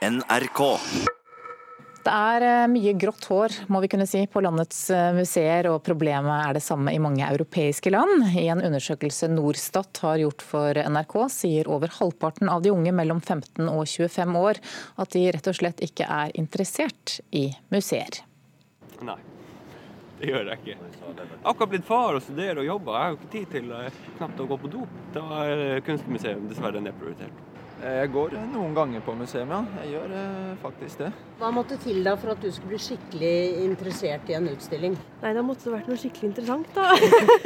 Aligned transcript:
NRK. 0.00 0.60
Det 2.00 2.12
er 2.16 2.44
eh, 2.46 2.68
mye 2.72 2.92
grått 2.96 3.26
hår 3.28 3.52
må 3.68 3.82
vi 3.84 3.90
kunne 3.92 4.06
si, 4.08 4.22
på 4.32 4.40
landets 4.40 4.78
eh, 4.96 5.10
museer, 5.12 5.66
og 5.68 5.82
problemet 5.84 6.46
er 6.46 6.56
det 6.56 6.62
samme 6.64 6.94
i 6.96 7.00
mange 7.02 7.26
europeiske 7.26 7.92
land. 7.92 8.24
I 8.32 8.46
en 8.48 8.62
undersøkelse 8.64 9.28
Norstat 9.28 10.00
har 10.06 10.22
gjort 10.22 10.40
for 10.40 10.80
NRK, 10.80 11.16
sier 11.34 11.68
over 11.68 11.92
halvparten 11.98 12.48
av 12.48 12.64
de 12.64 12.72
unge 12.72 12.94
mellom 12.96 13.20
15 13.20 13.68
og 13.68 13.84
25 13.84 14.40
år 14.40 14.62
at 15.04 15.12
de 15.12 15.26
rett 15.36 15.52
og 15.52 15.60
slett 15.60 15.84
ikke 15.84 16.08
er 16.08 16.32
interessert 16.40 17.18
i 17.36 17.50
museer. 17.68 18.22
Nei, 19.04 19.18
det 20.22 20.32
gjør 20.32 20.48
jeg 20.54 20.64
ikke. 20.64 20.80
Akkurat 21.42 21.76
blitt 21.76 21.88
far 21.88 22.16
og 22.16 22.24
studerer 22.24 22.64
og 22.64 22.70
jobber. 22.72 22.96
Jeg 22.96 23.04
har 23.04 23.12
jo 23.12 23.20
ikke 23.20 23.32
tid 23.36 23.54
til 23.58 23.76
eh, 23.76 24.02
knapt 24.16 24.40
å 24.40 24.48
gå 24.48 24.60
på 24.64 24.74
do. 24.78 24.88
Da 25.12 25.28
er 25.44 25.84
kunstmuseum 25.84 26.48
dessverre 26.48 26.80
nedprioritert. 26.88 27.49
Jeg 27.80 28.10
går 28.12 28.34
noen 28.52 28.74
ganger 28.76 29.00
på 29.04 29.14
museum, 29.16 29.52
ja. 29.54 29.60
Jeg 29.80 29.94
gjør 29.94 30.10
eh, 30.12 30.48
faktisk 30.60 31.00
det. 31.00 31.10
Hva 31.40 31.48
måtte 31.54 31.78
til 31.80 32.02
da 32.04 32.12
for 32.20 32.34
at 32.34 32.42
du 32.42 32.50
skulle 32.52 32.74
bli 32.74 32.80
skikkelig 32.84 33.36
interessert 33.64 34.28
i 34.28 34.36
en 34.36 34.50
utstilling? 34.50 34.98
Nei, 35.22 35.32
da 35.36 35.44
måtte 35.46 35.64
det 35.68 35.72
vært 35.78 35.88
noe 35.88 36.00
skikkelig 36.00 36.28
interessant, 36.28 36.68
da. 36.76 36.90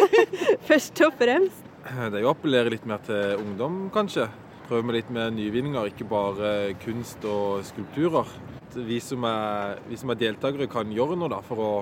Først 0.68 1.04
og 1.06 1.14
fremst. 1.20 1.70
Det 1.84 2.18
er 2.18 2.24
jo 2.24 2.32
å 2.32 2.34
appellere 2.34 2.72
litt 2.74 2.88
mer 2.88 3.04
til 3.06 3.38
ungdom, 3.44 3.78
kanskje. 3.94 4.26
Prøve 4.66 4.88
med 4.88 4.98
litt 4.98 5.14
mer 5.14 5.30
nyvinninger, 5.36 5.92
ikke 5.92 6.08
bare 6.10 6.52
kunst 6.82 7.22
og 7.28 7.62
skulpturer. 7.68 8.30
Vi 8.74 8.98
som 9.04 9.22
er, 9.28 9.78
vi 9.86 9.98
som 10.00 10.10
er 10.10 10.18
deltakere 10.18 10.66
kan 10.72 10.90
gjøre 10.90 11.20
noe 11.20 11.30
da, 11.30 11.42
for 11.46 11.62
å 11.62 11.72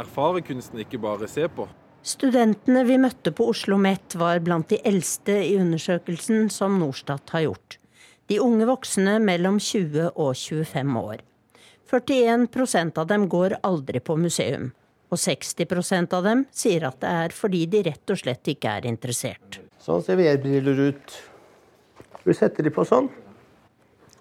erfare 0.00 0.42
kunsten, 0.42 0.82
ikke 0.82 0.98
bare 0.98 1.30
se 1.30 1.46
på. 1.46 1.68
Studentene 2.06 2.84
vi 2.86 3.00
møtte 3.02 3.32
på 3.34 3.48
Oslo 3.50 3.74
OsloMet 3.74 4.14
var 4.14 4.38
blant 4.38 4.68
de 4.70 4.76
eldste 4.86 5.40
i 5.42 5.56
undersøkelsen 5.58 6.44
som 6.54 6.76
Norstat 6.78 7.32
har 7.34 7.42
gjort. 7.48 7.78
De 8.30 8.36
unge 8.38 8.68
voksne 8.68 9.16
mellom 9.18 9.56
20 9.58 10.12
og 10.14 10.36
25 10.38 10.92
år. 11.00 11.24
41% 11.90 13.00
av 13.02 13.08
dem 13.10 13.24
går 13.30 13.56
aldri 13.66 13.98
på 13.98 14.14
museum. 14.22 14.68
Og 15.10 15.18
60% 15.18 16.14
av 16.14 16.22
dem 16.28 16.44
sier 16.54 16.86
at 16.86 17.00
det 17.02 17.10
er 17.24 17.34
fordi 17.34 17.64
de 17.74 17.80
rett 17.88 18.14
og 18.14 18.20
slett 18.22 18.52
ikke 18.54 18.76
er 18.78 18.86
interessert. 18.86 19.58
Sånn 19.82 20.04
ser 20.06 20.20
VR-briller 20.20 20.84
ut. 20.92 21.16
Du 22.22 22.30
setter 22.34 22.66
de 22.66 22.74
på 22.74 22.86
sånn. 22.86 23.10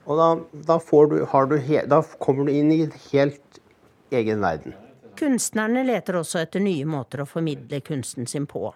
Og 0.09 0.17
da, 0.17 0.31
da, 0.71 0.79
du, 0.81 1.21
du 1.21 1.69
da 1.93 2.01
kommer 2.17 2.49
du 2.49 2.53
inn 2.53 2.73
i 2.73 2.81
en 2.87 2.97
helt 3.11 3.61
egen 4.09 4.41
verden. 4.41 4.73
Kunstnerne 5.15 5.85
leter 5.87 6.17
også 6.19 6.41
etter 6.41 6.59
nye 6.59 6.83
måter 6.87 7.21
å 7.23 7.29
formidle 7.29 7.79
kunsten 7.85 8.27
sin 8.27 8.47
på. 8.51 8.67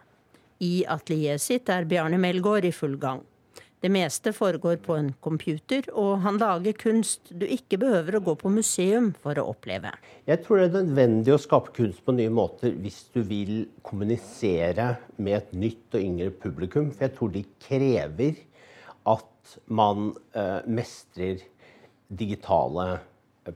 I 0.63 0.85
atelieret 0.87 1.43
sitt 1.43 1.69
er 1.71 1.87
Bjarne 1.87 2.19
Melgaard 2.21 2.67
i 2.67 2.71
full 2.75 2.95
gang. 2.99 3.25
Det 3.79 3.89
meste 3.91 4.33
foregår 4.35 4.77
på 4.83 4.95
en 4.99 5.09
computer, 5.23 5.85
og 5.95 6.19
han 6.25 6.39
lager 6.39 6.75
kunst 6.79 7.31
du 7.31 7.45
ikke 7.47 7.79
behøver 7.79 8.17
å 8.17 8.23
gå 8.23 8.35
på 8.41 8.51
museum 8.51 9.13
for 9.23 9.39
å 9.39 9.45
oppleve. 9.53 9.93
Jeg 10.27 10.43
tror 10.43 10.59
det 10.59 10.65
er 10.67 10.75
nødvendig 10.81 11.35
å 11.35 11.39
skape 11.39 11.71
kunst 11.75 12.03
på 12.03 12.15
nye 12.15 12.31
måter 12.31 12.75
hvis 12.83 13.05
du 13.15 13.21
vil 13.27 13.53
kommunisere 13.87 14.93
med 15.15 15.37
et 15.41 15.53
nytt 15.65 15.95
og 15.95 16.03
yngre 16.03 16.31
publikum. 16.43 16.91
For 16.91 17.07
jeg 17.07 17.15
tror 17.19 17.35
de 17.35 17.45
krever 17.67 18.43
at 19.07 19.55
man 19.71 20.11
uh, 20.35 20.59
mestrer 20.67 21.43
digitale 22.07 22.89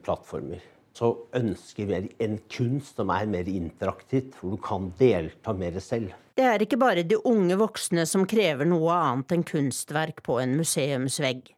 plattformer 0.03 0.72
så 0.93 1.09
ønsker 1.35 1.89
vi 1.89 2.01
en 2.23 2.37
kunst 2.51 2.99
som 2.99 3.11
er 3.13 3.25
mer 3.29 3.49
interaktivt, 3.49 4.37
hvor 4.37 4.53
du 4.53 4.61
kan 4.61 4.91
delta 4.99 5.53
mer 5.57 5.79
selv. 5.81 6.13
Det 6.37 6.45
er 6.45 6.63
ikke 6.65 6.79
bare 6.81 7.05
de 7.05 7.17
unge 7.29 7.57
voksne 7.59 8.05
som 8.09 8.27
krever 8.29 8.65
noe 8.69 8.93
annet 8.93 9.35
enn 9.35 9.45
kunstverk 9.45 10.23
på 10.25 10.39
en 10.41 10.55
museumsvegg. 10.57 11.51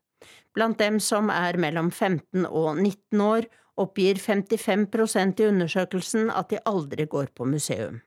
Blant 0.55 0.80
dem 0.80 1.02
som 1.03 1.30
er 1.31 1.59
mellom 1.59 1.92
15 1.92 2.47
og 2.47 2.80
19 2.80 3.23
år, 3.23 3.47
oppgir 3.75 4.19
55% 4.23 5.42
i 5.44 5.47
undersøkelsen 5.52 6.30
at 6.31 6.52
de 6.52 6.61
aldri 6.67 7.08
går 7.11 7.33
på 7.36 7.47
museum. 7.47 7.99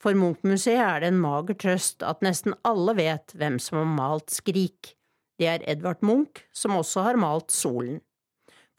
For 0.00 0.16
Munch-museet 0.16 0.80
er 0.80 1.02
det 1.02 1.10
en 1.10 1.20
mager 1.20 1.58
trøst 1.60 2.04
at 2.06 2.22
nesten 2.24 2.54
alle 2.64 2.94
vet 2.96 3.34
hvem 3.36 3.58
som 3.60 3.82
har 3.82 3.90
malt 3.90 4.32
Skrik. 4.32 4.94
Det 5.40 5.48
er 5.48 5.66
Edvard 5.68 6.00
Munch, 6.06 6.44
som 6.56 6.78
også 6.78 7.04
har 7.04 7.18
malt 7.20 7.52
Solen. 7.52 8.00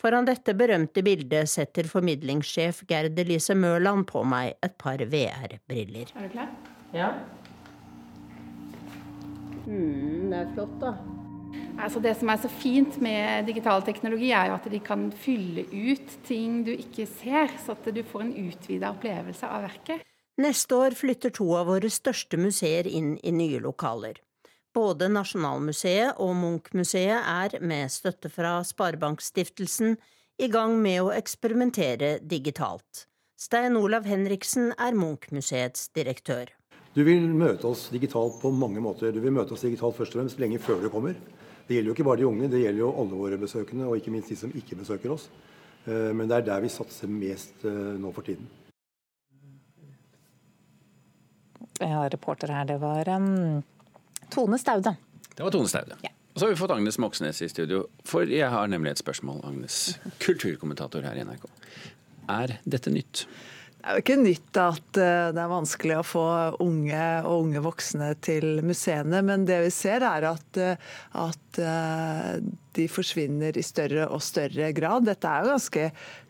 Foran 0.02 0.26
dette 0.26 0.56
berømte 0.58 1.04
bildet 1.06 1.50
setter 1.52 1.86
formidlingssjef 1.86 2.82
Gerd 2.90 3.20
Elise 3.22 3.54
Mørland 3.54 4.08
på 4.10 4.24
meg 4.26 4.56
et 4.66 4.74
par 4.82 4.98
VR-briller. 4.98 6.10
Er 6.18 6.26
du 6.26 6.32
klar? 6.34 6.50
Ja. 6.96 7.12
Mm, 9.68 10.32
det 10.32 10.40
er 10.40 10.50
flott, 10.56 10.74
da. 10.82 10.96
Altså 11.82 12.02
det 12.02 12.16
som 12.18 12.32
er 12.34 12.40
så 12.42 12.50
fint 12.50 12.98
med 13.04 13.46
digital 13.46 13.86
teknologi, 13.86 14.32
er 14.34 14.50
jo 14.50 14.58
at 14.58 14.66
de 14.74 14.80
kan 14.82 15.06
fylle 15.14 15.68
ut 15.70 16.18
ting 16.26 16.64
du 16.66 16.74
ikke 16.74 17.06
ser, 17.06 17.54
så 17.62 17.78
at 17.78 17.94
du 17.94 18.02
får 18.02 18.26
en 18.26 18.34
utvida 18.48 18.90
opplevelse 18.96 19.46
av 19.46 19.68
verket. 19.70 20.02
Neste 20.42 20.82
år 20.82 20.98
flytter 20.98 21.34
to 21.38 21.46
av 21.60 21.70
våre 21.70 21.94
største 21.94 22.40
museer 22.42 22.90
inn 22.90 23.20
i 23.22 23.34
nye 23.36 23.62
lokaler. 23.62 24.18
Både 24.72 25.10
Nasjonalmuseet 25.12 26.20
og 26.24 26.32
Munch-museet 26.40 27.18
er, 27.20 27.58
med 27.60 27.92
støtte 27.92 28.30
fra 28.32 28.62
Sparebankstiftelsen, 28.64 29.98
i 30.40 30.48
gang 30.48 30.78
med 30.80 31.02
å 31.04 31.12
eksperimentere 31.12 32.14
digitalt. 32.24 33.06
Stein 33.36 33.76
Olav 33.76 34.08
Henriksen 34.08 34.72
er 34.80 34.96
Munch-museets 34.96 35.90
direktør. 35.98 36.54
Du 36.96 37.04
vil 37.04 37.28
møte 37.36 37.68
oss 37.68 37.90
digitalt 37.92 38.40
på 38.40 38.52
mange 38.56 38.80
måter. 38.84 39.12
Du 39.12 39.20
vil 39.24 39.36
møte 39.36 39.56
oss 39.56 39.68
digitalt 39.68 39.98
først 40.00 40.16
og 40.16 40.22
fremst 40.22 40.40
lenge 40.40 40.60
før 40.64 40.82
du 40.86 40.90
kommer. 40.94 41.20
Det 41.68 41.76
gjelder 41.76 41.92
jo 41.92 41.96
ikke 41.98 42.08
bare 42.08 42.22
de 42.22 42.30
unge, 42.30 42.50
det 42.52 42.64
gjelder 42.64 42.84
jo 42.84 42.94
alle 43.04 43.20
våre 43.20 43.40
besøkende, 43.40 43.88
og 43.88 44.00
ikke 44.00 44.12
minst 44.16 44.32
de 44.32 44.40
som 44.40 44.56
ikke 44.56 44.80
besøker 44.80 45.14
oss. 45.14 45.28
Eh, 45.86 46.10
men 46.16 46.32
det 46.32 46.40
er 46.40 46.48
der 46.48 46.64
vi 46.64 46.72
satser 46.72 47.12
mest 47.12 47.68
eh, 47.68 47.94
nå 48.00 48.12
for 48.16 48.28
tiden. 48.28 48.48
Ja, 51.82 52.06
reporter 52.14 52.52
her, 52.54 52.66
det 52.70 52.78
var 52.82 53.08
um, 53.16 53.64
Tone 54.32 54.60
Staude. 54.62 54.96
Det 55.36 55.44
var 55.44 55.54
Tone 55.54 55.70
Staude. 55.72 56.00
Ja. 56.06 56.14
Og 56.32 56.40
så 56.40 56.46
har 56.46 56.54
vi 56.54 56.60
fått 56.62 56.72
Agnes 56.72 56.98
Moxnes 57.02 57.42
i 57.44 57.50
studio, 57.52 57.86
for 58.08 58.30
jeg 58.30 58.48
har 58.52 58.70
nemlig 58.72 58.94
et 58.94 59.04
spørsmål. 59.04 59.42
Agnes, 59.48 59.98
kulturkommentator 60.26 61.04
her 61.08 61.20
i 61.20 61.26
NRK. 61.28 61.50
Er 62.32 62.56
dette 62.64 62.94
nytt? 62.94 63.26
Det 63.82 63.90
er 63.90 63.98
jo 63.98 64.02
ikke 64.04 64.16
nytt 64.22 64.58
at 64.62 64.98
eh, 65.02 65.32
det 65.34 65.42
er 65.42 65.50
vanskelig 65.50 65.96
å 65.98 66.06
få 66.06 66.24
unge 66.62 67.06
og 67.26 67.48
unge 67.48 67.64
voksne 67.66 68.12
til 68.22 68.60
museene, 68.62 69.24
men 69.26 69.48
det 69.50 69.58
vi 69.64 69.72
ser 69.74 70.06
er 70.06 70.28
at, 70.30 70.60
eh, 70.62 70.92
at 71.18 71.60
eh, 71.66 72.36
de 72.78 72.86
forsvinner 72.94 73.58
i 73.58 73.64
større 73.66 74.06
og 74.14 74.22
større 74.22 74.70
grad. 74.78 75.08
Dette 75.10 75.26
er 75.26 75.42
jo 75.42 75.56
ganske 75.56 75.88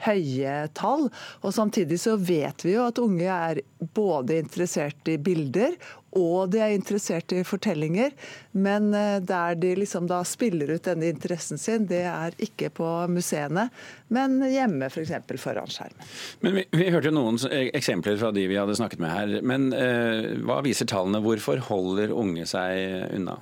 høye 0.07 0.55
tall. 0.79 1.09
Og 1.43 1.51
samtidig 1.53 1.99
så 1.99 2.15
vet 2.15 2.63
vi 2.63 2.77
jo 2.77 2.87
at 2.87 3.03
unge 3.03 3.27
er 3.27 3.61
både 3.99 4.39
interessert 4.39 5.11
i 5.11 5.19
bilder 5.19 5.75
og 6.17 6.51
de 6.51 6.59
er 6.63 6.75
interessert 6.75 7.31
i 7.35 7.43
fortellinger. 7.47 8.11
Men 8.51 8.91
eh, 8.97 9.19
der 9.23 9.55
de 9.59 9.73
liksom 9.79 10.09
da 10.11 10.21
spiller 10.27 10.73
ut 10.75 10.87
denne 10.87 11.11
interessen 11.11 11.61
sin, 11.61 11.87
det 11.89 12.03
er 12.09 12.35
ikke 12.41 12.71
på 12.81 12.89
museene, 13.11 13.69
men 14.11 14.39
hjemme 14.51 14.89
f.eks. 14.91 15.13
For 15.31 15.39
foran 15.39 15.71
skjermen. 15.71 16.09
Men 16.43 16.57
vi, 16.59 16.65
vi, 16.75 16.89
hørte 16.91 17.11
jo 17.11 17.15
noen 17.15 17.39
eksempler 17.51 18.17
fra 18.19 18.33
de 18.35 18.47
vi 18.51 18.59
hadde 18.59 18.75
snakket 18.77 19.03
med 19.03 19.13
her. 19.13 19.37
Men 19.47 19.71
eh, 19.75 20.33
hva 20.43 20.59
viser 20.65 20.89
tallene? 20.89 21.23
Hvorfor 21.23 21.61
holder 21.71 22.15
unge 22.15 22.47
seg 22.49 23.15
unna? 23.15 23.39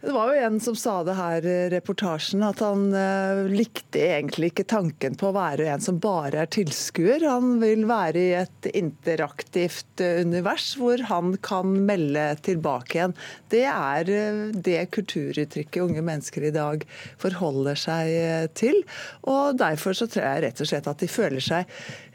Det 0.00 0.12
var 0.14 0.28
jo 0.30 0.42
en 0.46 0.60
som 0.62 0.76
sa 0.78 1.00
det 1.02 1.16
her 1.18 1.42
i 1.42 1.56
reportasjen, 1.72 2.42
at 2.46 2.60
han 2.62 2.84
uh, 2.94 3.48
likte 3.50 3.98
egentlig 3.98 4.52
ikke 4.52 4.68
tanken 4.70 5.16
på 5.18 5.32
å 5.32 5.34
være 5.34 5.66
en 5.72 5.82
som 5.82 5.98
bare 5.98 6.44
er 6.44 6.50
tilskuer. 6.54 7.24
Han 7.26 7.56
vil 7.58 7.82
være 7.90 8.22
i 8.22 8.28
et 8.38 8.68
interaktivt 8.78 10.04
uh, 10.04 10.20
univers 10.22 10.68
hvor 10.78 11.02
han 11.10 11.34
kan 11.42 11.74
melde 11.88 12.28
tilbake 12.46 13.00
igjen. 13.00 13.16
Det 13.50 13.64
er 13.66 14.12
det 14.54 14.78
kulturuttrykket 14.94 15.82
unge 15.82 16.06
mennesker 16.06 16.46
i 16.46 16.54
dag 16.54 16.86
forholder 17.18 17.82
seg 17.88 18.54
til. 18.54 18.78
Og 19.26 19.58
derfor 19.58 19.98
så 19.98 20.06
tror 20.06 20.28
jeg 20.28 20.46
rett 20.46 20.62
og 20.62 20.70
slett 20.70 20.92
at 20.94 21.02
de 21.02 21.10
føler 21.10 21.42
seg 21.42 21.66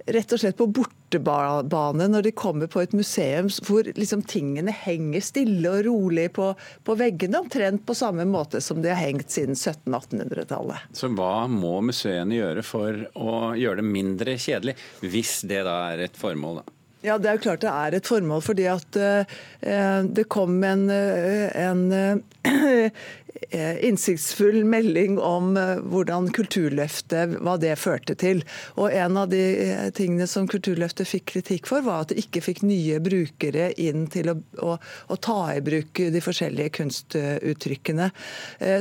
rett 0.05 0.33
og 0.33 0.41
slett 0.41 0.57
på 0.59 0.67
bortebane 0.67 2.07
når 2.11 2.27
de 2.27 2.33
kommer 2.35 2.69
på 2.71 2.83
et 2.83 2.95
museum 2.97 3.49
hvor 3.63 3.87
liksom 3.97 4.23
tingene 4.27 4.73
henger 4.75 5.23
stille 5.23 5.71
og 5.71 5.85
rolig 5.87 6.29
på, 6.35 6.51
på 6.83 6.97
veggene, 6.99 7.41
omtrent 7.43 7.85
på 7.87 7.95
samme 7.97 8.25
måte 8.29 8.61
som 8.63 8.81
de 8.83 8.91
har 8.91 9.01
hengt 9.01 9.31
siden 9.33 9.55
1700-1800-tallet. 9.55 10.93
Så 10.95 11.11
hva 11.15 11.47
må 11.51 11.79
museene 11.85 12.39
gjøre 12.39 12.65
for 12.67 13.05
å 13.15 13.53
gjøre 13.57 13.81
det 13.81 13.89
mindre 13.89 14.37
kjedelig, 14.37 14.77
hvis 15.03 15.41
det 15.49 15.63
da 15.67 15.79
er 15.93 16.07
et 16.07 16.19
formål? 16.19 16.61
da? 16.63 16.79
Ja, 17.03 17.17
Det 17.17 17.29
er 17.29 17.35
jo 17.35 17.43
klart 17.43 17.63
det 17.63 17.71
er 17.71 17.95
et 17.97 18.07
formål, 18.07 18.41
fordi 18.45 18.65
at 18.71 18.95
uh, 18.95 20.03
det 20.07 20.23
kom 20.31 20.61
en, 20.63 20.85
uh, 20.87 21.49
en 21.51 21.81
uh, 21.91 22.21
innsiktsfull 23.51 24.63
melding 24.65 25.19
om 25.19 25.57
eh, 25.57 25.79
hvordan 25.91 26.29
Kulturløftet, 26.33 27.37
hva 27.43 27.55
det 27.61 27.75
førte 27.81 28.15
til. 28.19 28.43
Og 28.77 28.93
En 28.93 29.17
av 29.19 29.29
de 29.31 29.41
eh, 29.65 29.89
tingene 29.95 30.27
som 30.29 30.47
Kulturløftet 30.49 31.09
fikk 31.09 31.25
kritikk 31.33 31.69
for, 31.69 31.83
var 31.85 32.03
at 32.03 32.13
det 32.13 32.23
ikke 32.23 32.43
fikk 32.45 32.63
nye 32.67 32.99
brukere 33.03 33.71
inn 33.81 34.07
til 34.13 34.31
å, 34.33 34.37
å, 34.63 34.77
å 34.77 35.17
ta 35.17 35.39
i 35.55 35.61
bruk 35.65 36.03
de 36.13 36.21
forskjellige 36.23 36.73
kunstuttrykkene. 36.77 38.09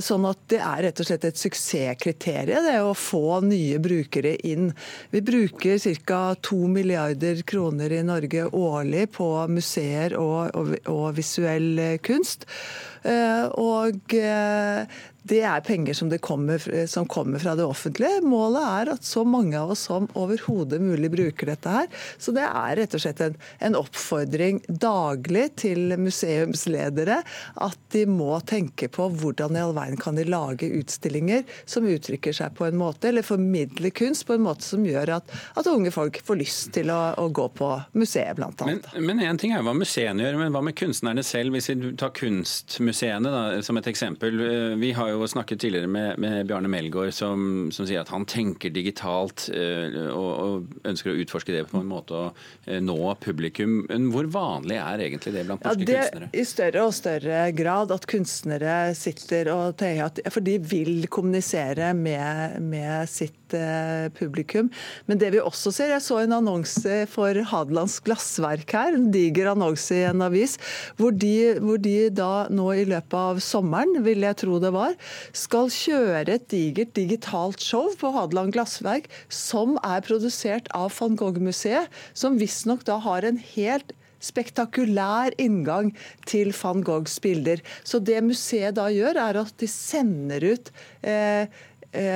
Sånn 0.04 0.26
at 0.28 0.40
det 0.52 0.60
er 0.62 0.82
rett 0.86 1.00
og 1.02 1.08
slett 1.08 1.26
et 1.26 1.40
suksesskriterium 1.40 2.66
det 2.66 2.78
å 2.82 2.94
få 2.96 3.40
nye 3.46 3.80
brukere 3.82 4.34
inn. 4.48 4.70
Vi 5.10 5.22
bruker 5.24 5.80
ca. 6.06 6.20
2 6.42 6.68
milliarder 6.72 7.42
kroner 7.48 7.92
i 7.92 8.02
Norge 8.06 8.46
årlig 8.46 9.08
på 9.16 9.28
museer 9.52 10.16
og, 10.18 10.54
og, 10.58 10.74
og 10.90 11.06
visuell 11.18 11.98
kunst. 12.04 12.46
Eh, 13.04 13.44
og 13.58 14.14
eh, 14.14 14.86
det 15.22 15.40
er 15.46 15.62
penger 15.64 15.94
som, 15.94 16.10
kommer, 16.18 16.86
som, 16.86 17.06
kommer, 17.06 17.38
fra 17.38 17.54
det 17.58 17.64
offentlige. 17.64 18.22
Målet 18.26 18.62
er 18.62 18.92
at 18.94 19.06
så 19.06 19.24
mange 19.28 19.58
av 19.58 19.70
oss 19.74 19.86
som 19.88 20.08
overhodet 20.18 20.80
mulig 20.82 21.12
bruker 21.12 21.52
dette 21.52 21.72
her. 21.72 21.88
Så 22.18 22.34
det 22.34 22.44
er 22.46 22.76
rett 22.80 22.96
og 22.96 23.04
slett 23.04 23.22
en, 23.22 23.36
en, 23.62 23.78
oppfordring 23.78 24.60
daglig 24.68 25.46
til 25.62 25.94
museumsledere 25.98 27.20
at 27.62 27.78
de 27.94 28.04
må 28.10 28.34
tenke 28.48 28.88
på 28.92 29.08
hvordan 29.20 29.56
i 29.56 29.62
all 29.62 29.74
verden 29.76 30.00
kan 30.00 30.18
de 30.18 30.26
lage 30.28 30.68
utstillinger 30.80 31.46
som 31.64 31.86
uttrykker 31.88 32.34
seg 32.36 32.56
på 32.58 32.66
en 32.68 32.78
måte, 32.80 33.10
eller 33.10 33.26
formidler 33.26 33.94
kunst 33.94 34.26
på 34.28 34.36
en 34.36 34.44
måte 34.44 34.66
som 34.66 34.84
gjør 34.86 35.16
at, 35.18 35.32
at 35.58 35.70
unge 35.70 35.92
folk 35.94 36.20
får 36.26 36.40
lyst 36.40 36.72
til 36.76 36.92
å, 36.92 37.00
å 37.18 37.28
gå 37.34 37.48
på 37.58 37.70
museet, 37.98 38.36
bl.a. 38.38 38.50
Men 38.98 39.22
én 39.22 39.40
ting 39.40 39.54
er 39.54 39.64
hva 39.64 39.74
museene 39.76 40.24
gjør, 40.24 40.40
men 40.40 40.54
hva 40.54 40.64
med 40.66 40.76
kunstnerne 40.78 41.24
selv? 41.26 41.54
Hvis 41.56 41.70
vi 41.72 41.94
tar 41.98 42.14
kunstmuseene 42.16 43.32
da, 43.32 43.42
som 43.64 43.78
et 43.78 43.88
eksempel. 43.90 44.40
Vi 44.80 44.92
har 44.96 45.11
jo 45.12 45.28
snakket 45.30 45.60
tidligere 45.62 45.90
med, 45.90 46.18
med 46.22 46.46
Bjarne 46.48 46.70
Melgaard, 46.72 47.12
som, 47.16 47.70
som, 47.74 47.86
sier 47.88 48.02
at 48.02 48.12
han 48.12 48.26
tenker 48.28 48.72
digitalt 48.74 49.48
uh, 49.52 49.98
og, 50.12 50.30
og, 50.32 50.78
ønsker 50.88 51.12
å 51.12 51.18
utforske 51.22 51.54
det 51.54 51.64
på 51.70 51.80
en 51.80 51.90
måte 51.90 52.18
og 52.18 52.40
uh, 52.68 52.78
nå 52.82 52.98
publikum. 53.22 53.82
Men 53.90 54.10
hvor 54.14 54.28
vanlig 54.32 54.78
er 54.80 55.04
egentlig 55.08 55.34
det 55.36 55.46
blant 55.48 55.66
norske 55.66 55.84
ja, 55.84 55.90
det, 55.90 56.00
kunstnere? 56.00 56.30
I 56.32 56.46
større 56.48 56.86
og 56.86 56.96
større 56.96 57.42
grad 57.56 57.94
at 57.94 58.08
kunstnere 58.10 58.78
sitter 58.98 59.52
og 59.54 59.78
tenker 59.80 60.08
at 60.08 60.22
For 60.32 60.44
de 60.44 60.58
vil 60.58 61.06
kommunisere 61.12 61.92
med, 61.98 62.60
med 62.64 63.10
sitt 63.10 63.41
uh, 63.56 64.08
publikum. 64.16 64.70
Men 65.06 65.20
det 65.20 65.32
vi 65.34 65.42
også 65.42 65.72
ser 65.74 65.92
Jeg 65.92 66.04
så 66.04 66.20
en 66.22 66.36
annonse 66.38 67.02
for 67.12 67.36
Hadelands 67.52 67.98
Glassverk 68.04 68.74
her, 68.76 68.96
en 68.96 69.10
diger 69.14 69.52
annonse 69.52 69.96
i 69.96 70.04
en 70.08 70.24
avis, 70.24 70.58
hvor 70.98 71.14
de, 71.14 71.54
hvor 71.62 71.80
de 71.82 72.10
da 72.14 72.46
nå 72.52 72.68
i 72.76 72.86
løpet 72.88 73.18
av 73.18 73.42
sommeren, 73.44 74.02
vil 74.06 74.24
jeg 74.26 74.40
tro 74.42 74.58
det 74.62 74.72
var, 74.74 74.96
skal 75.36 75.72
kjøre 75.72 76.36
et 76.36 76.48
digert 76.52 76.94
digitalt 76.96 77.62
show 77.62 77.90
på 77.98 78.12
Hadeland 78.14 78.54
Glassverk 78.56 79.10
som 79.32 79.78
er 79.86 80.04
produsert 80.06 80.70
av 80.76 80.92
van 80.98 81.18
Gogh-museet, 81.18 81.90
som 82.14 82.38
visstnok 82.40 82.86
da 82.88 82.98
har 83.02 83.26
en 83.26 83.40
helt 83.54 83.92
spektakulær 84.22 85.34
inngang 85.42 85.90
til 86.28 86.52
van 86.56 86.82
Goghs 86.86 87.18
bilder. 87.22 87.62
Så 87.84 87.98
det 87.98 88.20
museet 88.24 88.76
da 88.78 88.88
gjør, 88.92 89.18
er 89.18 89.40
at 89.42 89.54
de 89.60 89.68
sender 89.70 90.52
ut 90.52 90.72
eh, 91.02 91.10
eh 91.42 91.70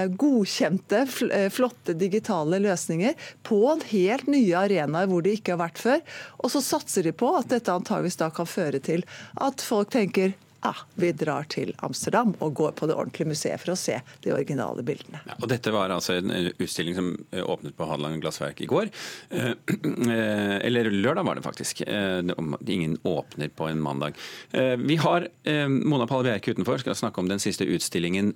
godkjente, 0.08 1.02
eh, 1.32 1.48
flotte 1.52 1.96
digitale 1.98 2.60
løsninger 2.64 3.14
på 3.46 3.60
en 3.72 3.84
helt 3.90 4.26
nye 4.30 4.56
arenaer 4.56 5.10
hvor 5.10 5.24
de 5.24 5.36
ikke 5.36 5.54
har 5.56 5.62
vært 5.66 5.82
før. 5.82 6.00
Og 6.40 6.52
så 6.54 6.64
satser 6.64 7.06
de 7.06 7.12
på 7.12 7.32
at 7.36 7.50
dette 7.52 7.72
antageligvis 7.72 8.20
da 8.22 8.30
kan 8.34 8.48
føre 8.48 8.80
til 8.80 9.04
at 9.36 9.60
folk 9.60 9.92
tenker 9.92 10.34
ja, 10.62 10.72
vi 10.94 11.12
drar 11.12 11.46
til 11.52 11.72
Amsterdam 11.84 12.34
og 12.42 12.54
går 12.58 12.74
på 12.78 12.88
det 12.88 12.96
ordentlige 12.96 13.30
museet 13.30 13.60
for 13.62 13.74
å 13.74 13.78
se 13.78 13.98
de 14.24 14.32
originale 14.34 14.82
bildene. 14.86 15.20
Ja, 15.28 15.36
og 15.38 15.50
Dette 15.50 15.72
var 15.74 15.92
altså 15.94 16.16
en 16.18 16.32
utstilling 16.32 16.96
som 16.96 17.12
eh, 17.30 17.44
åpnet 17.44 17.76
på 17.76 17.88
Hadeland 17.88 18.22
Glassverk 18.24 18.62
i 18.64 18.68
går. 18.70 18.90
Eh, 19.30 19.52
eh, 20.16 20.56
eller 20.66 20.90
lørdag 20.90 21.26
var 21.28 21.38
det 21.38 21.46
faktisk. 21.46 21.82
Ingen 21.86 22.98
åpner 23.06 23.48
på 23.48 23.68
en 23.68 23.80
mandag. 23.80 24.16
Vi 24.50 24.96
har 25.00 25.28
Mona 25.68 26.06
Palle 26.06 26.26
Bjerke 26.26 26.52
utenfor, 26.52 26.80
skal 26.82 26.96
snakke 26.98 27.22
om 27.22 27.30
den 27.30 27.40
siste 27.42 27.64
utstillingen 27.64 28.32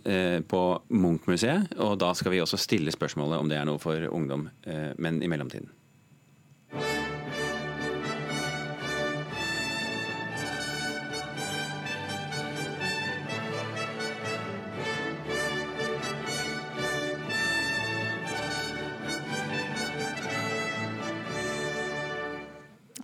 på 0.49 0.63
Munch-museet. 0.89 1.75
Og 1.83 1.99
da 2.01 2.13
skal 2.17 2.35
vi 2.35 2.43
også 2.43 2.61
stille 2.61 2.95
spørsmålet 2.95 3.41
om 3.41 3.51
det 3.51 3.61
er 3.61 3.69
noe 3.69 3.83
for 3.83 4.09
ungdom, 4.11 4.49
men 4.97 5.23
i 5.25 5.31
mellomtiden. 5.31 5.71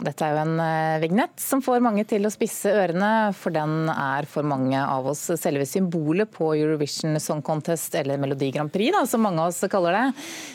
Dette 0.06 0.22
er 0.22 0.36
jo 0.36 0.42
en 0.44 0.60
eh, 0.62 1.00
vignett 1.02 1.40
som 1.42 1.62
får 1.64 1.82
mange 1.82 2.04
til 2.06 2.26
å 2.26 2.30
spisse 2.30 2.70
ørene, 2.70 3.32
for 3.34 3.54
den 3.54 3.88
er 3.90 4.26
for 4.30 4.46
mange 4.46 4.78
av 4.78 5.08
oss 5.10 5.24
selve 5.40 5.66
symbolet 5.66 6.30
på 6.30 6.52
Eurovision 6.54 7.18
Song 7.22 7.42
Contest, 7.42 7.94
eller 7.98 8.20
Melodi 8.22 8.52
Grand 8.54 8.70
Prix, 8.72 8.92
da, 8.94 9.02
som 9.08 9.24
mange 9.26 9.42
av 9.42 9.50
oss 9.50 9.64
kaller 9.72 9.96
det. 9.96 10.04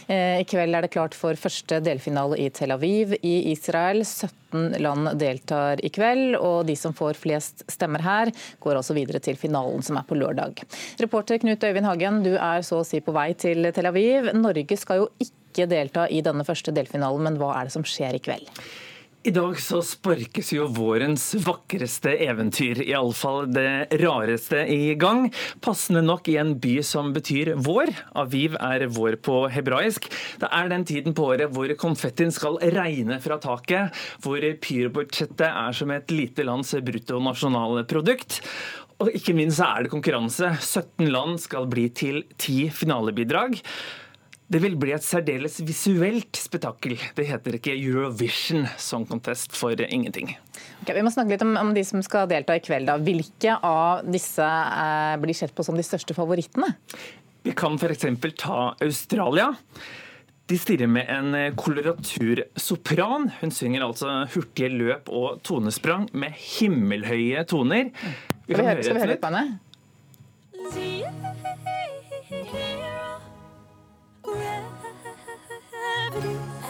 Eh, 0.08 0.38
I 0.44 0.46
kveld 0.48 0.78
er 0.78 0.86
det 0.86 0.94
klart 0.94 1.18
for 1.18 1.36
første 1.40 1.82
delfinale 1.84 2.40
i 2.40 2.48
Tel 2.56 2.72
Aviv 2.78 3.18
i 3.20 3.34
Israel. 3.52 4.06
17 4.06 4.78
land 4.84 5.12
deltar 5.20 5.84
i 5.84 5.92
kveld, 5.92 6.38
og 6.40 6.64
de 6.70 6.78
som 6.80 6.96
får 6.96 7.20
flest 7.20 7.66
stemmer 7.72 8.04
her, 8.06 8.32
går 8.64 8.80
også 8.80 8.96
videre 8.96 9.20
til 9.24 9.40
finalen, 9.40 9.84
som 9.84 10.00
er 10.00 10.08
på 10.08 10.16
lørdag. 10.20 10.64
Reporter 11.04 11.42
Knut 11.44 11.64
Øyvind 11.68 11.90
Hagen, 11.90 12.22
du 12.24 12.38
er 12.38 12.64
så 12.68 12.80
å 12.80 12.88
si 12.88 13.04
på 13.04 13.16
vei 13.16 13.34
til 13.36 13.68
Tel 13.76 13.92
Aviv. 13.92 14.32
Norge 14.38 14.80
skal 14.80 15.04
jo 15.04 15.12
ikke 15.20 15.68
delta 15.68 16.08
i 16.08 16.24
denne 16.24 16.48
første 16.48 16.72
delfinalen, 16.76 17.28
men 17.28 17.42
hva 17.42 17.52
er 17.58 17.68
det 17.68 17.76
som 17.76 17.88
skjer 17.88 18.16
i 18.16 18.24
kveld? 18.24 18.64
I 19.22 19.30
dag 19.30 19.60
så 19.62 19.84
sparkes 19.86 20.48
jo 20.56 20.64
vårens 20.74 21.28
vakreste 21.46 22.16
eventyr, 22.26 22.80
iallfall 22.82 23.44
det 23.54 24.00
rareste, 24.02 24.64
i 24.66 24.96
gang. 24.98 25.28
Passende 25.62 26.02
nok 26.02 26.26
i 26.32 26.40
en 26.42 26.56
by 26.64 26.80
som 26.82 27.12
betyr 27.14 27.52
vår. 27.62 27.92
Aviv 28.18 28.58
er 28.58 28.88
vår 28.90 29.20
på 29.22 29.44
hebraisk. 29.54 30.10
Det 30.42 30.50
er 30.50 30.74
den 30.74 30.88
tiden 30.90 31.14
på 31.14 31.30
året 31.36 31.54
hvor 31.54 31.70
konfettien 31.78 32.34
skal 32.34 32.58
regne 32.74 33.22
fra 33.22 33.38
taket, 33.46 33.94
hvor 34.26 34.42
pyrobudsjettet 34.66 35.48
er 35.52 35.78
som 35.78 35.94
et 35.94 36.10
lite 36.10 36.48
lands 36.50 36.74
bruttonasjonalprodukt. 36.90 38.42
Og 39.06 39.14
ikke 39.22 39.38
minst 39.38 39.62
er 39.62 39.86
det 39.86 39.94
konkurranse. 39.94 40.56
17 40.58 41.14
land 41.14 41.38
skal 41.46 41.70
bli 41.70 41.92
til 41.94 42.24
10 42.40 42.72
finalebidrag. 42.74 43.62
Det 44.52 44.60
vil 44.60 44.74
bli 44.76 44.92
et 44.92 45.06
særdeles 45.06 45.62
visuelt 45.64 46.36
spetakkel. 46.36 46.98
Det 47.16 47.24
heter 47.30 47.56
ikke 47.56 47.72
Eurovision 47.78 48.66
Song 48.76 49.06
Contest 49.08 49.56
for 49.56 49.80
ingenting. 49.80 50.34
Okay, 50.82 50.98
vi 50.98 51.04
må 51.06 51.14
snakke 51.14 51.38
litt 51.38 51.46
om, 51.46 51.54
om, 51.62 51.72
de 51.76 51.86
som 51.88 52.04
skal 52.04 52.28
delta 52.28 52.58
i 52.60 52.64
kveld. 52.64 52.90
Da. 52.90 52.98
Hvilke 53.00 53.56
av 53.64 54.04
disse 54.12 54.44
eh, 54.44 55.16
blir 55.24 55.38
sett 55.38 55.56
på 55.56 55.64
som 55.64 55.80
de 55.80 55.86
største 55.88 56.18
favorittene? 56.18 56.74
Vi 57.48 57.56
kan 57.56 57.80
f.eks. 57.80 58.04
ta 58.44 58.76
Australia. 58.84 59.54
De 60.52 60.60
stiller 60.60 60.92
med 60.92 61.08
en 61.08 61.56
koloratursopran. 61.56 63.32
Hun 63.40 63.56
synger 63.56 63.88
altså 63.88 64.28
hurtige 64.36 64.68
løp 64.76 65.08
og 65.08 65.40
tonesprang 65.48 66.10
med 66.12 66.36
himmelhøye 66.36 67.48
toner. 67.48 67.96
Vi 68.50 68.60
kan 68.60 68.68
skal 68.84 69.00
vi 69.00 69.00
høre 69.00 69.14
litt 69.16 69.24
på 69.24 69.32
henne? 69.32 69.62
gravity. 76.12 76.61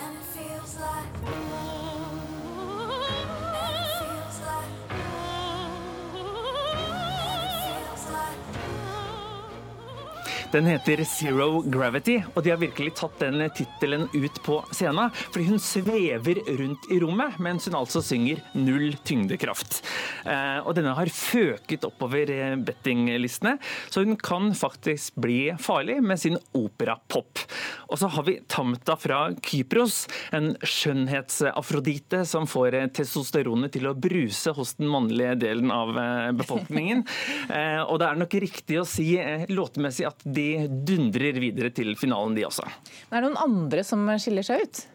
Den 10.51 10.65
heter 10.67 10.99
Zero 11.07 11.61
Gravity, 11.63 12.17
og 12.35 12.43
de 12.43 12.51
har 12.51 12.59
virkelig 12.59 12.91
tatt 12.99 13.21
den 13.21 13.39
tittelen 13.55 14.09
ut 14.11 14.39
på 14.43 14.57
scenen. 14.75 15.13
Fordi 15.31 15.45
hun 15.47 15.61
svever 15.63 16.41
rundt 16.59 16.89
i 16.91 16.97
rommet, 16.99 17.37
mens 17.39 17.69
hun 17.69 17.77
altså 17.79 18.01
synger 18.03 18.41
null 18.59 18.97
tyngdekraft. 19.07 19.79
Eh, 20.27 20.59
og 20.59 20.75
denne 20.75 20.91
har 20.97 21.11
føket 21.15 21.87
oppover 21.87 22.33
eh, 22.35 22.57
bettinglistene, 22.67 23.53
så 23.87 24.03
hun 24.03 24.17
kan 24.19 24.49
faktisk 24.57 25.21
bli 25.23 25.53
farlig 25.55 26.01
med 26.03 26.19
sin 26.19 26.35
operapop. 26.51 27.45
Og 27.87 28.01
så 28.01 28.11
har 28.11 28.27
vi 28.27 28.41
Tamta 28.51 28.97
fra 28.99 29.21
Kypros, 29.39 30.03
en 30.35 30.51
skjønnhetsafrodite 30.59 32.25
som 32.27 32.49
får 32.51 32.75
eh, 32.75 32.89
testosteronet 32.91 33.71
til 33.77 33.87
å 33.87 33.95
bruse 33.95 34.51
hos 34.59 34.75
den 34.81 34.91
mannlige 34.91 35.39
delen 35.45 35.71
av 35.71 35.95
befolkningen. 36.35 37.05
Og 37.91 37.97
det 38.01 38.07
er 38.07 38.19
nok 38.19 38.33
riktig 38.41 38.77
å 38.81 38.85
si 38.87 39.13
låtemessig 39.51 40.05
at 40.07 40.23
de 40.25 40.40
de 40.41 40.67
dundrer 40.89 41.37
videre 41.41 41.71
til 41.75 41.93
finalen, 41.99 42.35
de 42.37 42.47
også. 42.47 42.65
Det 43.09 43.19
er 43.19 43.27
noen 43.27 43.39
andre 43.41 43.85
som 43.85 44.09
skiller 44.17 44.45
seg 44.47 44.65
ut? 44.65 44.85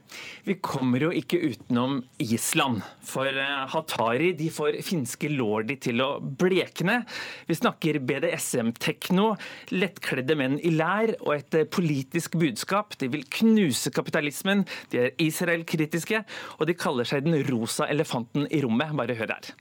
Vi 0.46 0.56
kommer 0.62 1.02
jo 1.02 1.10
ikke 1.14 1.40
utenom 1.42 1.98
Island. 2.22 2.82
For 3.06 3.26
eh, 3.26 3.64
Hatari 3.72 4.32
de 4.38 4.48
får 4.52 4.80
finske 4.86 5.30
lordi 5.32 5.78
til 5.88 6.02
å 6.04 6.10
blekne. 6.20 7.00
Vi 7.48 7.58
snakker 7.58 8.00
BDSM-tekno, 8.06 9.28
lettkledde 9.74 10.38
menn 10.38 10.58
i 10.62 10.72
lær 10.76 11.16
og 11.18 11.34
et 11.38 11.58
eh, 11.60 11.68
politisk 11.68 12.38
budskap. 12.40 12.96
De 13.00 13.10
vil 13.12 13.26
knuse 13.40 13.92
kapitalismen, 13.94 14.66
de 14.94 15.06
er 15.06 15.14
Israel-kritiske, 15.22 16.22
og 16.58 16.66
de 16.68 16.78
kaller 16.78 17.08
seg 17.08 17.26
den 17.26 17.40
rosa 17.50 17.90
elefanten 17.90 18.48
i 18.50 18.62
rommet. 18.64 18.94
Bare 18.96 19.18
hør 19.18 19.36
her. 19.36 19.54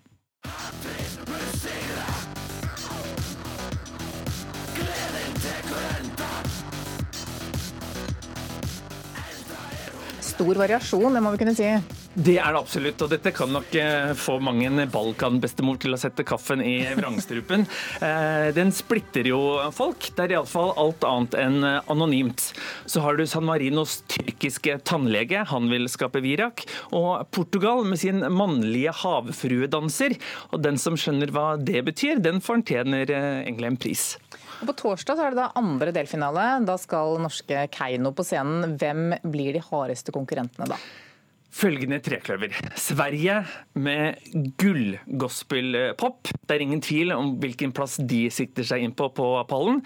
Stor 10.36 10.58
variasjon, 10.60 11.14
det 11.16 11.22
må 11.24 11.32
vi 11.32 11.38
kunne 11.40 11.54
si. 11.56 11.68
Det 12.12 12.34
er 12.44 12.52
det 12.52 12.60
absolutt, 12.60 13.00
og 13.06 13.12
dette 13.14 13.32
kan 13.32 13.54
nok 13.56 13.76
eh, 13.80 14.10
få 14.20 14.34
mange 14.44 14.66
en 14.68 14.82
Balkan-bestemor 14.92 15.78
til 15.80 15.96
å 15.96 16.00
sette 16.00 16.26
kaffen 16.28 16.64
i 16.64 16.78
vrangstrupen. 16.98 17.64
Eh, 18.06 18.50
den 18.54 18.72
splitter 18.76 19.26
jo 19.30 19.40
folk. 19.74 20.10
Det 20.14 20.26
er 20.26 20.34
iallfall 20.36 20.74
alt 20.82 21.06
annet 21.08 21.38
enn 21.40 21.56
eh, 21.66 21.88
anonymt. 21.92 22.44
Så 22.90 23.02
har 23.06 23.16
du 23.18 23.24
San 23.30 23.48
Marinos 23.48 23.98
tyrkiske 24.12 24.78
tannlege, 24.88 25.46
han 25.48 25.70
vil 25.72 25.88
skape 25.92 26.22
virak. 26.24 26.66
Og 26.92 27.24
Portugal 27.36 27.86
med 27.88 28.02
sin 28.02 28.20
mannlige 28.36 28.94
havfruedanser. 29.00 30.18
Og 30.52 30.62
den 30.66 30.80
som 30.82 31.00
skjønner 31.00 31.32
hva 31.34 31.54
det 31.58 31.86
betyr, 31.88 32.20
den 32.24 32.44
fortjener 32.44 33.08
egentlig 33.16 33.72
en 33.72 33.82
pris. 33.88 34.10
Og 34.62 34.70
på 34.70 34.78
torsdag 34.84 35.22
er 35.22 35.34
det 35.34 35.42
da 35.42 35.50
andre 35.60 35.94
delfinale. 35.96 36.46
Da 36.68 36.78
skal 36.82 37.20
norske 37.24 37.66
Keiino 37.74 38.14
på 38.16 38.26
scenen. 38.28 38.78
Hvem 38.80 39.18
blir 39.24 39.56
de 39.56 39.64
hardeste 39.64 40.16
konkurrentene 40.16 40.70
da? 40.72 40.80
følgende 41.56 42.02
trekløver. 42.04 42.54
Sverige 42.80 43.40
med 43.80 44.20
gull-gospel-pop. 44.60 46.32
Det 46.46 46.56
er 46.56 46.64
ingen 46.66 46.84
tvil 46.84 47.14
om 47.16 47.36
hvilken 47.42 47.72
plass 47.76 47.96
de 48.00 48.26
sikter 48.34 48.68
seg 48.68 48.84
inn 48.86 48.96
på 48.96 49.08
på 49.16 49.28
pallen. 49.50 49.82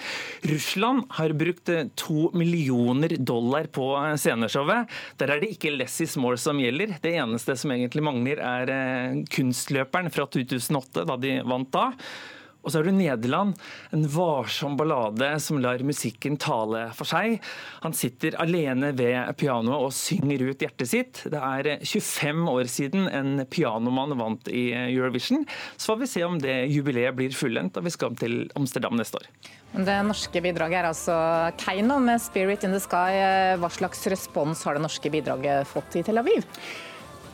Russland 0.49 1.05
har 1.19 1.35
brukt 1.37 1.69
to 1.99 2.29
millioner 2.37 3.13
dollar 3.19 3.69
på 3.73 3.91
sceneshowet. 4.17 4.89
Der 5.21 5.35
er 5.35 5.43
det 5.43 5.53
ikke 5.55 5.75
less 5.75 5.99
is 6.01 6.17
more 6.17 6.39
som 6.41 6.61
gjelder. 6.61 6.97
Det 7.03 7.13
eneste 7.21 7.57
som 7.59 7.75
egentlig 7.75 8.05
mangler, 8.05 8.41
er 8.41 8.73
eh, 8.73 9.21
kunstløperen 9.29 10.09
fra 10.13 10.25
2008, 10.25 11.05
da 11.05 11.17
de 11.21 11.37
vant 11.45 11.71
da. 11.75 11.89
Og 12.59 12.71
så 12.71 12.79
har 12.79 12.89
du 12.89 12.91
Nederland, 12.91 13.55
en 13.95 14.03
varsom 14.11 14.75
ballade 14.79 15.31
som 15.39 15.61
lar 15.63 15.79
musikken 15.85 16.35
tale 16.41 16.89
for 16.97 17.07
seg. 17.07 17.37
Han 17.85 17.95
sitter 17.95 18.35
alene 18.41 18.91
ved 18.97 19.31
pianoet 19.39 19.87
og 19.87 19.95
synger 19.95 20.43
ut 20.49 20.65
hjertet 20.65 20.91
sitt. 20.91 21.21
Det 21.31 21.39
er 21.39 21.71
25 21.79 22.43
år 22.51 22.71
siden 22.71 23.07
en 23.07 23.45
pianomann 23.47 24.17
vant 24.19 24.51
i 24.51 24.69
Eurovision. 24.75 25.45
Så 25.77 25.93
får 25.93 26.01
vi 26.03 26.11
se 26.11 26.25
om 26.27 26.35
det 26.41 26.57
jubileet 26.73 27.15
blir 27.15 27.35
fullendt 27.35 27.77
da 27.77 27.85
vi 27.85 27.95
skal 27.95 28.19
til 28.19 28.41
Amsterdam 28.59 28.99
neste 28.99 29.21
år. 29.21 29.31
Det 29.69 29.95
norske 30.03 30.41
bidraget 30.41 30.81
er 30.81 30.89
altså 30.89 31.15
Keiino 31.61 31.99
med 32.01 32.19
'Spirit 32.19 32.63
in 32.65 32.73
the 32.75 32.81
Sky'. 32.81 33.57
Hva 33.61 33.69
slags 33.71 34.05
respons 34.09 34.63
har 34.65 34.75
det 34.75 34.83
norske 34.83 35.11
bidraget 35.13 35.67
fått 35.67 35.95
i 35.95 36.03
Tel 36.03 36.17
Aviv? 36.17 36.43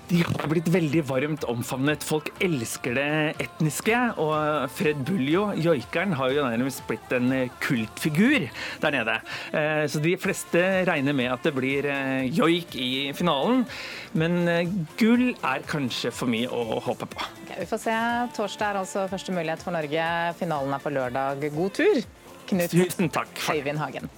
De 0.10 0.22
har 0.22 0.50
blitt 0.52 0.68
veldig 0.70 1.02
varmt 1.08 1.46
omfavnet. 1.50 2.04
Folk 2.06 2.30
elsker 2.44 2.94
det 2.98 3.08
etniske. 3.42 3.98
Og 4.22 4.68
Fred 4.76 5.02
Buljo, 5.08 5.48
joikeren, 5.58 6.14
har 6.20 6.34
jo 6.34 6.46
nærmest 6.46 6.84
blitt 6.90 7.16
en 7.16 7.32
kultfigur 7.64 8.46
der 8.84 8.94
nede. 8.94 9.18
Eh, 9.56 9.86
så 9.90 10.02
de 10.04 10.14
fleste 10.22 10.62
regner 10.90 11.16
med 11.18 11.32
at 11.34 11.48
det 11.48 11.56
blir 11.58 11.90
eh, 11.90 12.28
joik 12.30 12.78
i 12.78 12.92
finalen. 13.18 13.66
Men 14.14 14.38
eh, 14.52 14.76
gull 15.00 15.32
er 15.34 15.66
kanskje 15.70 16.14
for 16.14 16.30
mye 16.30 16.52
å 16.54 16.80
håpe 16.86 17.10
på. 17.10 17.26
Okay, 17.46 17.64
vi 17.64 17.70
får 17.72 17.84
se. 17.88 17.98
Torsdag 18.38 18.68
er 18.70 18.84
altså 18.84 19.08
første 19.12 19.34
mulighet 19.34 19.66
for 19.66 19.76
Norge. 19.76 20.12
Finalen 20.38 20.78
er 20.78 20.86
på 20.86 20.94
lørdag. 20.94 21.50
God 21.56 21.76
tur, 21.82 22.06
Knut 22.46 22.70
Tusen 22.70 23.10
takk. 23.10 23.34
Øyvind 23.50 23.82
Hagen. 23.82 24.10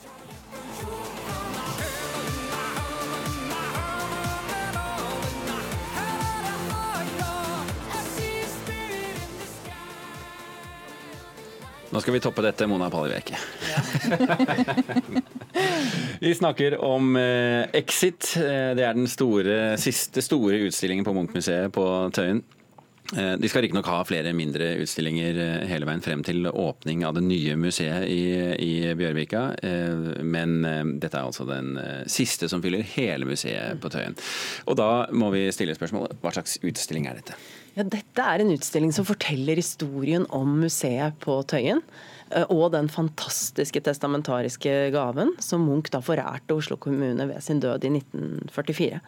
Nå 11.90 12.02
skal 12.04 12.18
vi 12.18 12.20
toppe 12.20 12.44
dette, 12.44 12.68
Mona 12.68 12.90
Palliveke. 12.92 13.38
Ja. 13.70 14.38
vi 16.20 16.34
snakker 16.36 16.78
om 16.84 17.16
eh, 17.16 17.64
Exit. 17.80 18.34
Eh, 18.42 18.74
det 18.76 18.84
er 18.84 18.98
den 18.98 19.08
store, 19.08 19.78
siste 19.80 20.24
store 20.26 20.60
utstillingen 20.68 21.08
på 21.08 21.14
Munch-museet 21.16 21.72
på 21.76 21.86
Tøyen. 22.16 22.42
Eh, 23.16 23.38
de 23.40 23.48
skal 23.48 23.64
riktignok 23.64 23.88
ha 23.88 24.02
flere 24.08 24.34
mindre 24.36 24.74
utstillinger 24.84 25.40
hele 25.70 25.88
veien 25.88 26.04
frem 26.04 26.26
til 26.28 26.50
åpning 26.52 27.06
av 27.08 27.16
det 27.16 27.24
nye 27.30 27.56
museet 27.56 28.04
i, 28.12 28.26
i, 28.66 28.74
Bjørvika, 29.00 29.46
men 30.28 30.58
dette 31.00 31.14
er 31.16 31.24
altså 31.24 31.48
den 31.48 31.78
siste 32.12 32.52
som 32.52 32.64
fyller 32.64 32.84
hele 32.98 33.30
museet 33.30 33.80
på 33.80 33.94
Tøyen. 33.94 34.20
Og 34.68 34.76
da 34.76 34.92
må 35.16 35.32
vi 35.36 35.48
stille 35.56 35.78
spørsmålet 35.78 36.20
hva 36.20 36.36
slags 36.36 36.60
utstilling 36.68 37.08
er 37.08 37.22
dette? 37.22 37.40
Ja, 37.78 37.84
dette 37.86 38.24
er 38.26 38.42
en 38.42 38.50
utstilling 38.56 38.90
som 38.96 39.06
forteller 39.06 39.60
historien 39.60 40.24
om 40.34 40.56
museet 40.64 41.14
på 41.22 41.36
Tøyen. 41.46 41.84
Eh, 42.34 42.46
og 42.52 42.72
den 42.74 42.90
fantastiske 42.92 43.82
testamentariske 43.86 44.74
gaven 44.96 45.34
som 45.44 45.66
Munch 45.68 45.92
da 45.94 46.02
forærte 46.04 46.56
Oslo 46.58 46.78
kommune 46.82 47.28
ved 47.30 47.44
sin 47.44 47.62
død 47.64 47.86
i 47.88 47.92
1944. 48.00 49.00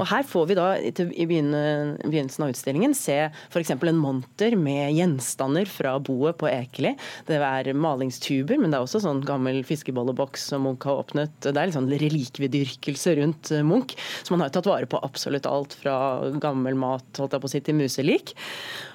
Og 0.00 0.06
Her 0.10 0.26
får 0.28 0.48
vi 0.50 0.58
da 0.58 0.68
i 0.76 1.26
begynnelsen 1.28 2.46
av 2.46 2.52
utstillingen 2.52 2.96
se 2.96 3.18
f.eks. 3.30 3.72
en 3.76 4.00
monter 4.00 4.56
med 4.60 4.94
gjenstander 4.96 5.68
fra 5.70 5.96
boet 5.98 6.38
på 6.40 6.50
Ekeli. 6.50 6.94
Det 7.28 7.40
er 7.40 7.72
malingstuber, 7.76 8.60
men 8.60 8.72
det 8.72 8.80
er 8.80 8.86
også 8.86 9.02
sånn 9.04 9.24
gammel 9.26 9.62
fiskebolleboks 9.66 10.48
som 10.52 10.66
Munch 10.66 10.86
har 10.88 11.02
åpnet. 11.04 11.34
Det 11.44 11.54
er 11.54 11.70
litt 11.70 11.78
sånn 11.78 11.92
relikvedyrkelse 11.92 13.16
rundt 13.20 13.52
eh, 13.54 13.64
Munch. 13.66 13.96
Så 14.22 14.34
man 14.34 14.44
har 14.44 14.52
tatt 14.54 14.68
vare 14.68 14.88
på 14.90 15.00
absolutt 15.06 15.48
alt 15.48 15.76
fra 15.80 15.96
gammel 16.42 16.76
mat 16.78 17.20
holdt 17.20 17.36
jeg 17.36 17.42
på 17.42 17.48
å 17.48 17.54
si, 17.54 17.62
til 17.64 17.78
muselik. 17.78 18.34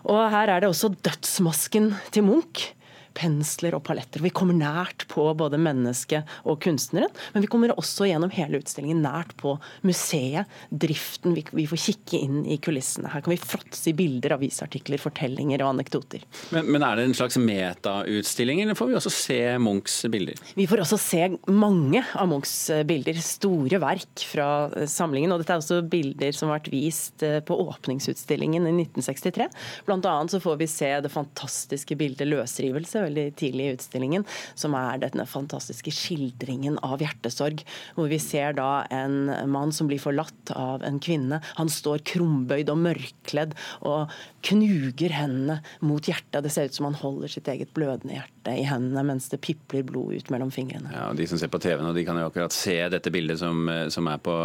Og 0.10 0.22
her 0.34 0.52
er 0.52 0.62
det 0.62 0.70
også 0.70 0.94
dødsmasken 1.02 1.92
til 2.14 2.28
Munch 2.28 2.70
pensler 3.18 3.76
og 3.78 3.84
paletter. 3.88 4.24
Vi 4.24 4.34
kommer 4.34 4.58
nært 4.58 5.06
på 5.12 5.26
både 5.38 5.60
mennesket 5.62 6.28
og 6.48 6.60
kunstneren, 6.64 7.12
men 7.34 7.46
vi 7.46 7.50
kommer 7.52 7.74
også 7.76 8.08
gjennom 8.10 8.34
hele 8.34 8.62
utstillingen 8.62 9.04
nært 9.04 9.34
på 9.40 9.56
museet, 9.88 10.50
driften. 10.72 11.36
Vi, 11.38 11.46
vi 11.56 11.68
får 11.70 11.84
kikke 11.86 12.22
inn 12.22 12.42
i 12.46 12.58
kulissene. 12.62 13.12
Her 13.14 13.24
kan 13.24 13.34
vi 13.34 13.40
fråtse 13.42 13.92
i 13.92 13.96
bilder, 13.98 14.36
avisartikler, 14.38 15.02
fortellinger 15.02 15.64
og 15.66 15.76
anekdoter. 15.76 16.24
Men, 16.56 16.70
men 16.72 16.86
er 16.86 17.00
det 17.00 17.08
en 17.10 17.18
slags 17.18 17.40
metautstilling, 17.42 18.64
eller 18.64 18.78
får 18.78 18.92
vi 18.92 18.98
også 19.00 19.14
se 19.16 19.40
Munchs 19.62 20.02
bilder? 20.12 20.40
Vi 20.58 20.68
får 20.70 20.86
også 20.86 21.00
se 21.02 21.28
mange 21.52 22.04
av 22.16 22.30
Munchs 22.32 22.56
bilder. 22.88 23.20
Store 23.26 23.82
verk 23.82 24.26
fra 24.28 24.50
samlingen. 24.90 25.34
Og 25.34 25.42
dette 25.42 25.56
er 25.56 25.64
også 25.64 25.82
bilder 25.92 26.36
som 26.36 26.50
har 26.50 26.60
vært 26.60 26.72
vist 26.74 27.26
eh, 27.26 27.40
på 27.46 27.58
åpningsutstillingen 27.66 28.68
i 28.70 28.74
1963. 28.86 29.50
Blant 29.88 30.08
annet 30.10 30.34
så 30.34 30.42
får 30.44 30.60
vi 30.62 30.70
se 30.72 30.92
det 31.04 31.12
fantastiske 31.14 31.98
bildet 32.00 32.30
'Løsrivelse' 32.30 33.01
veldig 33.08 33.28
tidlig 33.40 33.68
i 33.68 33.76
utstillingen, 33.76 34.26
som 34.56 34.76
er 34.78 35.02
denne 35.04 35.26
fantastiske 35.30 35.94
skildringen 35.96 36.80
av 36.86 37.04
hjertesorg. 37.04 37.64
Hvor 37.98 38.12
vi 38.12 38.20
ser 38.22 38.56
da 38.58 38.86
en 38.94 39.32
mann 39.52 39.74
som 39.76 39.90
blir 39.90 40.02
forlatt 40.02 40.54
av 40.56 40.86
en 40.88 41.00
kvinne. 41.04 41.42
Han 41.60 41.72
står 41.72 42.06
krumbøyd 42.08 42.72
og 42.72 42.82
mørkledd 42.82 43.56
og 43.88 44.12
knuger 44.46 45.14
hendene 45.16 45.62
mot 45.86 46.06
hjertet. 46.08 46.42
Det 46.44 46.52
ser 46.54 46.70
ut 46.70 46.78
som 46.78 46.88
han 46.90 46.98
holder 46.98 47.32
sitt 47.32 47.50
eget 47.52 47.74
blødende 47.76 48.18
hjerte 48.18 48.56
i 48.58 48.66
hendene 48.66 49.04
mens 49.06 49.30
det 49.32 49.42
pipler 49.44 49.84
blod 49.86 50.16
ut 50.18 50.32
mellom 50.34 50.52
fingrene. 50.54 50.92
Ja, 50.94 51.10
og 51.12 51.20
De 51.20 51.28
som 51.30 51.40
ser 51.40 51.52
på 51.52 51.62
TV 51.62 51.82
nå, 51.84 51.94
de 51.94 52.06
kan 52.08 52.18
jo 52.18 52.28
akkurat 52.30 52.56
se 52.56 52.78
dette 52.92 53.14
bildet 53.14 53.40
som, 53.42 53.70
som 53.94 54.10
er 54.10 54.22
på, 54.24 54.36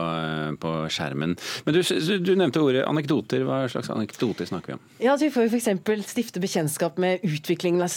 på, 0.62 0.74
skjermen. 0.92 1.36
Men 1.66 1.76
du, 1.76 1.80
du, 1.82 2.32
nevnte 2.36 2.62
ordet 2.62 2.84
anekdoter. 2.86 3.44
Hva 3.46 3.62
slags 3.72 3.90
anekdoter 3.92 4.48
snakker 4.48 4.74
vi 4.74 4.78
om? 4.78 4.84
Ja, 5.00 5.14
altså 5.14 5.28
Vi 5.28 5.34
får 5.34 5.56
f.eks. 5.56 6.10
stifte 6.10 6.42
bekjentskap 6.42 7.00
med 7.02 7.24
utviklingen 7.26 7.82
av 7.84 7.92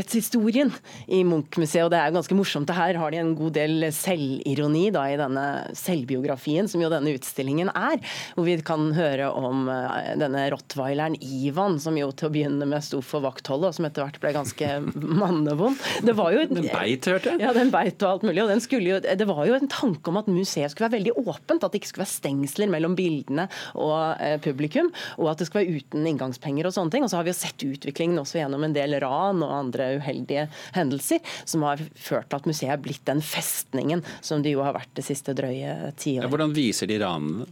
sikkerhetshistorien 0.00 0.72
i 1.08 1.22
Munch-museet. 1.24 1.84
og 1.84 1.90
Det 1.90 1.98
er 1.98 2.12
ganske 2.14 2.34
morsomt. 2.34 2.70
Her 2.70 2.94
har 2.94 3.10
de 3.10 3.18
en 3.18 3.34
god 3.34 3.52
del 3.52 3.92
selvironi 3.92 4.90
da, 4.92 5.04
i 5.10 5.18
denne 5.18 5.74
selvbiografien, 5.76 6.68
som 6.68 6.80
jo 6.80 6.90
denne 6.90 7.14
utstillingen 7.14 7.70
er. 7.74 8.00
Hvor 8.34 8.46
vi 8.46 8.56
kan 8.62 8.92
høre 8.94 9.30
om 9.30 9.68
eh, 9.68 10.16
denne 10.20 10.48
rottweileren 10.52 11.16
Ivan, 11.20 11.78
som 11.80 11.96
jo 11.98 12.10
til 12.12 12.28
å 12.28 12.32
begynne 12.32 12.66
med 12.68 12.84
sto 12.84 13.00
for 13.00 13.24
vaktholdet, 13.24 13.70
og 13.70 13.76
som 13.76 13.88
etter 13.88 14.04
hvert 14.04 14.20
ble 14.20 14.32
ganske 14.36 14.70
mannevond. 15.22 15.78
Det 16.06 16.16
var 16.16 16.34
jo 16.34 16.46
Den 16.50 16.68
beit, 16.70 17.06
hørte 17.06 17.34
jeg. 17.34 17.42
Ja, 17.44 17.54
den 17.56 17.72
beit 17.72 18.00
og 18.02 18.10
alt 18.14 18.26
mulig. 18.28 18.42
og 18.42 18.52
den 18.52 18.64
skulle 18.64 18.96
jo, 18.96 19.00
Det 19.00 19.28
var 19.28 19.44
jo 19.46 19.58
en 19.58 19.70
tanke 19.70 20.10
om 20.10 20.20
at 20.20 20.30
museet 20.30 20.72
skulle 20.72 20.88
være 20.88 20.98
veldig 21.00 21.16
åpent. 21.20 21.64
At 21.64 21.72
det 21.72 21.82
ikke 21.82 21.92
skulle 21.92 22.06
være 22.06 22.16
stengsler 22.16 22.72
mellom 22.72 22.96
bildene 22.98 23.48
og 23.78 24.16
eh, 24.22 24.38
publikum. 24.42 24.90
Og 25.18 25.32
at 25.32 25.40
det 25.40 25.50
skulle 25.50 25.66
være 25.66 25.80
uten 25.80 26.08
inngangspenger 26.08 26.68
og 26.68 26.76
sånne 26.76 26.94
ting. 26.94 27.06
Og 27.06 27.12
så 27.12 27.20
har 27.20 27.26
vi 27.26 27.34
jo 27.34 27.40
sett 27.40 27.66
utviklingen 27.66 28.20
også 28.22 28.40
gjennom 28.40 28.64
en 28.66 28.76
del 28.76 28.96
ran 29.02 29.42
og 29.44 29.54
andre 29.54 29.89
uheldige 29.98 30.46
hendelser, 30.76 31.20
som 31.44 31.66
har 31.66 31.82
ført 31.94 32.30
til 32.30 32.40
at 32.40 32.48
museet 32.48 32.74
er 32.76 32.82
blitt 32.82 33.04
den 33.08 33.22
festningen 33.24 34.04
som 34.20 34.44
det 34.44 34.54
jo 34.54 34.64
har 34.64 34.76
vært 34.76 34.92
det 34.98 35.06
siste 35.06 35.34
drøye 35.36 35.94
tiåret. 35.96 36.26
Ja, 36.26 36.30
hvordan 36.32 36.54
viser 36.56 36.90
de 36.90 37.00
ranene? 37.02 37.48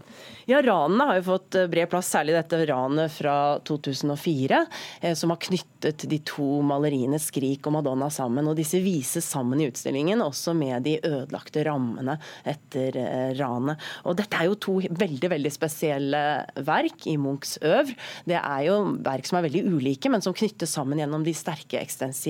Ja, 0.48 0.62
Ranene 0.64 1.04
har 1.04 1.18
jo 1.18 1.26
fått 1.26 1.58
eh, 1.60 1.66
bred 1.68 1.90
plass, 1.92 2.08
særlig 2.08 2.32
dette 2.32 2.62
ranet 2.70 3.12
fra 3.12 3.58
2004, 3.68 4.60
eh, 5.02 5.12
som 5.12 5.28
har 5.28 5.40
knyttet 5.44 6.06
de 6.08 6.18
to 6.24 6.62
maleriene 6.64 7.18
'Skrik' 7.20 7.68
og 7.68 7.74
'Madonna' 7.74 8.08
sammen. 8.08 8.48
og 8.48 8.56
Disse 8.56 8.80
vises 8.80 9.28
sammen 9.28 9.60
i 9.60 9.66
utstillingen, 9.68 10.24
også 10.24 10.54
med 10.56 10.86
de 10.88 10.94
ødelagte 11.04 11.66
rammene 11.68 12.16
etter 12.48 12.96
eh, 12.96 13.34
ranet. 13.36 13.76
Og 14.08 14.16
Dette 14.16 14.40
er 14.40 14.48
jo 14.48 14.56
to 14.56 14.78
veldig 14.88 15.30
veldig 15.34 15.52
spesielle 15.52 16.22
verk 16.64 17.04
i 17.12 17.18
Munchs 17.20 17.58
øvr. 17.60 17.92
Det 18.24 18.40
er 18.40 18.64
jo 18.70 18.78
verk 19.04 19.28
som 19.28 19.42
er 19.42 19.50
veldig 19.50 19.66
ulike, 19.68 20.08
men 20.08 20.24
som 20.24 20.32
knyttes 20.32 20.72
sammen 20.72 21.04
gjennom 21.04 21.28
de 21.28 21.36
sterke 21.36 21.76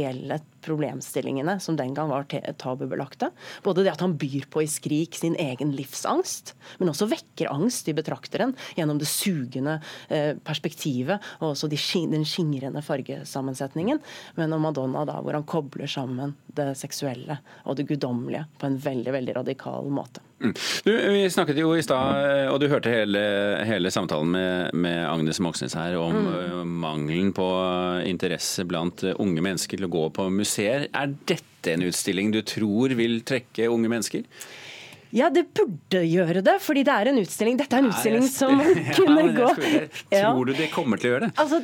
eksistensielle 0.04 0.40
problemstillingene 0.68 1.58
som 1.64 1.78
den 1.78 1.94
gang 1.96 2.12
var 2.12 2.28
tabubelagte. 2.60 3.30
Både 3.64 3.84
det 3.87 3.94
at 3.96 4.04
han 4.04 4.16
byr 4.20 4.48
på 4.52 4.62
i 4.64 4.70
skrik 4.70 5.18
sin 5.18 5.37
egen 5.40 5.72
livsangst, 5.76 6.54
men 6.78 6.92
også 6.92 7.08
vekker 7.10 7.50
angst 7.52 7.88
i 7.88 7.96
betrakteren 7.96 8.54
gjennom 8.76 9.00
det 9.00 9.08
sugende 9.10 9.78
eh, 10.08 10.34
perspektivet 10.44 11.25
og 11.40 11.52
også 11.52 11.70
de, 11.72 11.80
den 12.12 12.26
skingrende 12.28 12.84
fargesammensetningen. 12.84 14.02
Men 14.38 14.54
om 14.56 14.64
Madonna, 14.68 15.04
da, 15.08 15.18
hvor 15.25 15.38
han 15.38 15.48
kobler 15.48 15.90
sammen 15.90 16.37
det 16.58 16.72
seksuelle 16.78 17.40
og 17.64 17.78
det 17.78 17.88
guddommelige 17.88 18.46
på 18.58 18.68
en 18.68 18.80
veldig, 18.82 19.12
veldig 19.14 19.38
radikal 19.42 19.92
måte. 19.92 20.22
Mm. 20.38 20.54
Du, 20.84 20.92
vi 20.94 21.30
snakket 21.30 21.58
jo 21.58 21.72
i 21.75 21.82
stad, 21.82 22.46
og 22.52 22.60
du 22.62 22.68
hørte 22.70 22.92
hele, 22.92 23.20
hele 23.66 23.90
samtalen 23.90 24.30
med, 24.30 24.75
med, 24.78 25.00
Agnes 25.08 25.40
Moxnes 25.42 25.75
her 25.75 25.96
om 25.98 26.14
mm. 26.14 26.76
mangelen 26.78 27.32
på 27.34 27.46
interesse 28.06 28.62
blant 28.68 29.02
unge 29.16 29.42
mennesker 29.42 29.80
til 29.80 29.88
å 29.88 29.90
gå 29.90 30.04
på 30.14 30.28
museer. 30.58 30.88
Er 30.92 31.14
dette 31.26 31.72
en 31.72 31.86
utstilling 31.86 32.32
du 32.34 32.42
tror 32.42 32.94
vil 32.98 33.22
trekke 33.22 33.70
unge 33.70 33.88
mennesker? 33.88 34.24
Ja, 35.14 35.30
det 35.32 35.46
burde 35.56 36.02
gjøre 36.04 36.42
det, 36.44 36.58
fordi 36.60 36.82
det 36.84 36.92
er 36.92 37.10
en 37.10 37.20
utstilling. 37.22 37.56
Dette 37.60 37.78
er 37.78 37.84
en 37.84 37.90
utstilling 37.92 38.26
som 38.28 38.60
kunne 38.98 39.24
gå 39.36 39.48
Tror 40.12 40.48
du 40.48 40.52
det 40.56 40.68
kommer 40.74 41.00
til 41.00 41.10
å 41.10 41.12
gjøre 41.14 41.28
det? 41.28 41.30
Altså, 41.40 41.60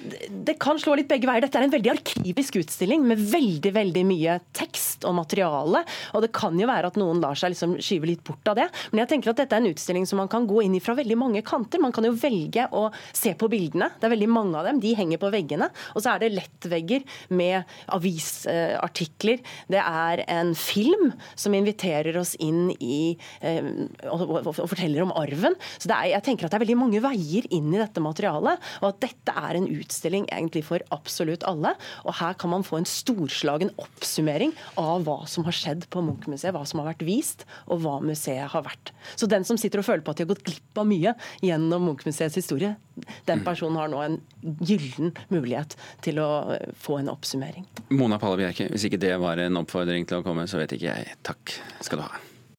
Det 0.48 0.56
kan 0.62 0.80
slå 0.80 0.96
litt 0.98 1.10
begge 1.10 1.28
veier. 1.28 1.44
Dette 1.44 1.60
er 1.60 1.66
en 1.66 1.74
veldig 1.74 1.92
arkivisk 1.92 2.56
utstilling 2.62 3.04
med 3.08 3.20
veldig 3.20 3.72
veldig 3.76 4.04
mye 4.08 4.38
tekst 4.56 5.04
og 5.08 5.16
materiale. 5.18 5.84
Og 6.16 6.24
det 6.24 6.32
kan 6.36 6.56
jo 6.60 6.68
være 6.70 6.92
at 6.92 6.98
noen 7.00 7.20
lar 7.22 7.36
seg 7.38 7.52
liksom 7.52 7.76
skyve 7.84 8.08
litt 8.08 8.24
bort 8.26 8.48
av 8.52 8.58
det. 8.62 8.68
Men 8.92 9.04
jeg 9.04 9.12
tenker 9.12 9.34
at 9.34 9.42
dette 9.42 9.58
er 9.58 9.64
en 9.64 9.70
utstilling 9.74 10.08
som 10.08 10.22
man 10.22 10.30
kan 10.32 10.48
gå 10.48 10.64
inn 10.64 10.78
i 10.78 10.82
fra 10.84 10.96
veldig 10.96 11.18
mange 11.20 11.44
kanter. 11.46 11.82
Man 11.84 11.92
kan 11.94 12.08
jo 12.08 12.14
velge 12.16 12.66
å 12.72 12.86
se 13.12 13.34
på 13.36 13.50
bildene. 13.52 13.90
Det 14.00 14.08
er 14.08 14.14
veldig 14.14 14.30
mange 14.32 14.60
av 14.60 14.70
dem. 14.70 14.80
De 14.82 14.94
henger 14.96 15.20
på 15.20 15.32
veggene. 15.34 15.68
Og 15.92 16.04
så 16.04 16.14
er 16.14 16.24
det 16.24 16.32
lettvegger 16.38 17.04
med 17.36 17.68
avisartikler. 17.92 19.44
Det 19.68 19.80
er 19.84 20.24
en 20.32 20.54
film 20.58 21.12
som 21.36 21.54
inviterer 21.56 22.16
oss 22.20 22.34
inn 22.42 22.70
i 22.80 23.16
Eh, 23.40 23.60
og, 24.10 24.50
forteller 24.54 25.04
om 25.04 25.14
arven. 25.16 25.56
Så 25.78 25.90
er, 25.90 26.12
jeg 26.14 26.26
tenker 26.26 26.46
at 26.46 26.54
det 26.54 26.60
er 26.60 26.64
veldig 26.64 26.78
mange 26.80 27.02
veier 27.04 27.48
inn 27.54 27.72
i 27.72 27.80
dette 27.80 28.02
materialet, 28.02 28.62
og 28.82 28.88
at 28.90 29.00
dette 29.04 29.34
er 29.34 29.58
en 29.58 29.68
utstilling 29.70 30.28
egentlig 30.30 30.64
for 30.68 30.84
absolutt 30.94 31.46
alle. 31.48 31.74
Og 32.04 32.16
her 32.20 32.36
kan 32.40 32.52
man 32.52 32.66
få 32.66 32.80
en 32.80 32.88
storslagen 32.88 33.72
oppsummering 33.80 34.54
av 34.80 35.06
hva 35.06 35.20
som 35.30 35.46
har 35.48 35.56
skjedd 35.56 35.88
på 35.92 36.04
Munch-museet, 36.04 36.54
hva 36.54 36.64
som 36.68 36.82
har 36.82 36.92
vært 36.92 37.06
vist, 37.06 37.46
og 37.68 37.84
hva 37.84 37.98
museet 38.04 38.50
har 38.52 38.66
vært. 38.66 38.94
Så 39.16 39.28
den 39.30 39.46
som 39.46 39.58
sitter 39.60 39.82
og 39.82 39.88
føler 39.88 40.04
på 40.04 40.14
at 40.14 40.20
de 40.20 40.26
har 40.26 40.32
gått 40.34 40.44
glipp 40.46 40.80
av 40.80 40.88
mye 40.88 41.14
gjennom 41.44 41.88
Munch-museets 41.88 42.38
historie, 42.40 42.74
den 43.26 43.42
personen 43.46 43.80
har 43.80 43.90
nå 43.90 44.02
en 44.04 44.20
gyllen 44.64 45.14
mulighet 45.32 45.74
til 46.04 46.20
å 46.22 46.28
få 46.78 47.00
en 47.00 47.10
oppsummering. 47.12 47.66
Mona 47.94 48.20
Palle 48.22 48.38
Bjerke, 48.42 48.68
hvis 48.72 48.86
ikke 48.88 49.02
det 49.02 49.16
var 49.22 49.42
en 49.42 49.62
oppfordring 49.62 50.06
til 50.08 50.20
å 50.20 50.26
komme, 50.26 50.46
så 50.50 50.62
vet 50.62 50.76
ikke 50.76 50.92
jeg. 50.92 51.18
Takk 51.26 51.58
skal 51.82 52.00
du 52.00 52.06
ha. 52.06 52.33